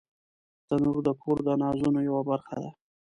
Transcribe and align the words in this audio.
تنور 0.67 0.97
د 1.07 1.09
کور 1.21 1.37
د 1.47 1.49
نازونو 1.61 1.99
یوه 2.07 2.21
برخه 2.29 2.55
ده 2.61 2.69